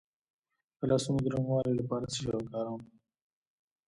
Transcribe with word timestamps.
د 0.77 0.79
لاسونو 0.89 1.19
د 1.21 1.27
نرموالي 1.33 1.73
لپاره 1.77 2.05
څه 2.13 2.17
شی 2.23 2.27
وکاروم؟ 2.37 2.81